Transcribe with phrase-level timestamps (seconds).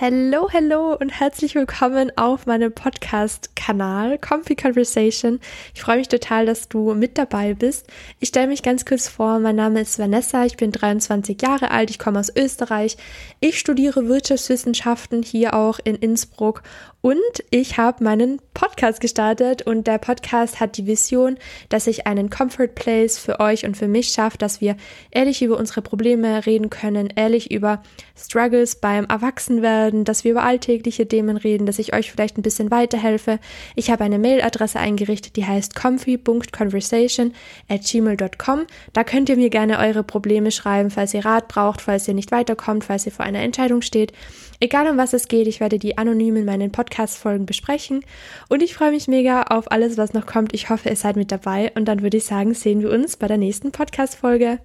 [0.00, 5.40] Hallo, hallo und herzlich willkommen auf meinem Podcast-Kanal Comfy Conversation.
[5.74, 7.86] Ich freue mich total, dass du mit dabei bist.
[8.18, 9.40] Ich stelle mich ganz kurz vor.
[9.40, 10.46] Mein Name ist Vanessa.
[10.46, 11.90] Ich bin 23 Jahre alt.
[11.90, 12.96] Ich komme aus Österreich.
[13.40, 16.62] Ich studiere Wirtschaftswissenschaften hier auch in Innsbruck
[17.02, 17.16] und
[17.50, 21.38] ich habe meinen Podcast gestartet und der Podcast hat die Vision,
[21.70, 24.76] dass ich einen Comfort Place für euch und für mich schaffe, dass wir
[25.10, 27.82] ehrlich über unsere Probleme reden können, ehrlich über
[28.14, 32.70] Struggles beim Erwachsenwerden, dass wir über alltägliche Themen reden, dass ich euch vielleicht ein bisschen
[32.70, 33.38] weiterhelfe.
[33.76, 37.32] Ich habe eine Mailadresse eingerichtet, die heißt comfy.conversation
[37.68, 38.66] at gmail.com.
[38.92, 42.32] Da könnt ihr mir gerne eure Probleme schreiben, falls ihr Rat braucht, falls ihr nicht
[42.32, 44.12] weiterkommt, falls ihr vor einer Entscheidung steht.
[44.62, 48.04] Egal um was es geht, ich werde die anonym in meinen Podcast-Folgen besprechen
[48.50, 50.52] und ich freue mich mega auf alles, was noch kommt.
[50.52, 53.26] Ich hoffe, ihr seid mit dabei und dann würde ich sagen, sehen wir uns bei
[53.26, 54.58] der nächsten Podcast-Folge.